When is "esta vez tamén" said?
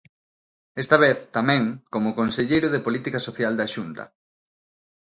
0.83-1.63